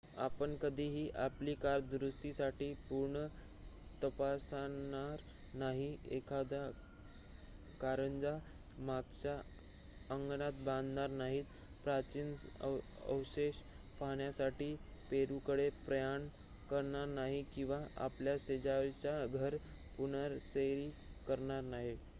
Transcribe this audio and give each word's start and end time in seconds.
आपण 0.17 0.55
कधीही 0.57 1.09
आपली 1.17 1.53
कार 1.55 1.79
दुरुस्तीसाठी 1.81 2.71
पूर्ण 2.89 3.25
तपासणार 4.01 5.21
नाही 5.53 5.95
एखादा 6.11 6.61
कारंजा 7.81 8.37
मागच्या 8.81 9.35
अंगणात 10.09 10.63
बांधणार 10.65 11.09
नाही 11.11 11.41
प्राचीन 11.83 12.33
अवशेष 12.61 13.55
पाहण्यासाठी 13.99 14.75
पेरुकडे 15.11 15.69
प्रयाण 15.85 16.27
करणार 16.69 17.05
नाही 17.07 17.43
किवा 17.55 17.79
आपल्या 17.99 18.35
शेजाऱ्याचे 18.39 19.27
घर 19.37 19.57
पुनरारेखीत 19.97 21.27
करणार 21.27 21.61
नाही 21.63 21.95